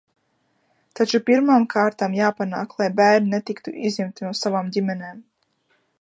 [0.99, 5.25] Taču pirmām kārtām jāpanāk, lai bērni netiktu izņemti no savām ģimenēm.